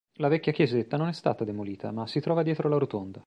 La 0.15 0.29
vecchia 0.29 0.51
chiesetta 0.51 0.97
non 0.97 1.09
è 1.09 1.13
stata 1.13 1.43
demolita, 1.43 1.91
ma 1.91 2.07
si 2.07 2.19
trova 2.21 2.41
dietro 2.41 2.67
la 2.67 2.77
rotonda. 2.79 3.19